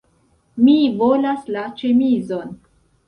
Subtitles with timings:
[0.67, 2.57] Mi volas la ĉemizon